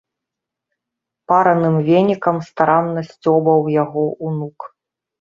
Параным 1.33 1.77
венікам 1.89 2.41
старанна 2.49 3.01
сцёбаў 3.13 3.73
яго 3.83 4.11
ўнук. 4.27 4.71